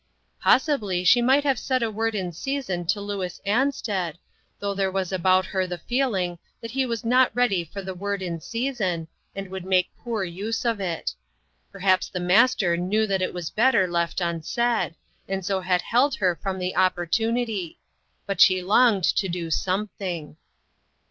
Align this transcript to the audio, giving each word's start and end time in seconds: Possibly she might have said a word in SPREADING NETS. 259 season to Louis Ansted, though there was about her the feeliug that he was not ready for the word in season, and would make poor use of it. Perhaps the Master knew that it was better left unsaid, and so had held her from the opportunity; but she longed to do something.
Possibly 0.41 1.03
she 1.03 1.21
might 1.21 1.43
have 1.43 1.59
said 1.59 1.83
a 1.83 1.91
word 1.91 2.15
in 2.15 2.31
SPREADING 2.33 2.55
NETS. 2.55 2.65
259 2.65 2.85
season 2.87 2.87
to 2.87 3.01
Louis 3.01 3.41
Ansted, 3.45 4.17
though 4.59 4.73
there 4.73 4.89
was 4.91 5.11
about 5.11 5.45
her 5.45 5.67
the 5.67 5.77
feeliug 5.77 6.39
that 6.59 6.71
he 6.71 6.87
was 6.87 7.05
not 7.05 7.29
ready 7.35 7.63
for 7.63 7.83
the 7.83 7.93
word 7.93 8.23
in 8.23 8.41
season, 8.41 9.07
and 9.35 9.49
would 9.49 9.63
make 9.63 9.95
poor 9.99 10.23
use 10.23 10.65
of 10.65 10.79
it. 10.79 11.13
Perhaps 11.71 12.09
the 12.09 12.19
Master 12.19 12.75
knew 12.75 13.05
that 13.05 13.21
it 13.21 13.31
was 13.31 13.51
better 13.51 13.87
left 13.87 14.21
unsaid, 14.21 14.95
and 15.27 15.45
so 15.45 15.61
had 15.61 15.83
held 15.83 16.15
her 16.15 16.35
from 16.35 16.57
the 16.57 16.75
opportunity; 16.75 17.77
but 18.25 18.41
she 18.41 18.63
longed 18.63 19.03
to 19.03 19.29
do 19.29 19.51
something. 19.51 20.35